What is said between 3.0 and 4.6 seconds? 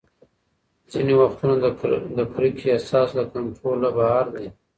له کنټروله بهر دی.